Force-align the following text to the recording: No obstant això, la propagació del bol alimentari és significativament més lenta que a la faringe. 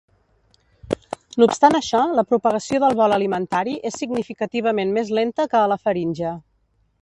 No 1.41 1.47
obstant 1.49 1.77
això, 1.79 2.01
la 2.19 2.23
propagació 2.31 2.79
del 2.85 2.97
bol 3.01 3.13
alimentari 3.19 3.77
és 3.91 3.99
significativament 4.05 4.97
més 4.97 5.13
lenta 5.21 5.47
que 5.53 5.61
a 5.61 5.69
la 5.75 5.79
faringe. 5.85 6.35